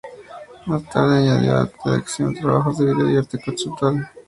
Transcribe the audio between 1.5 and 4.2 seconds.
el arte de acción, trabajos de video y arte conceptual.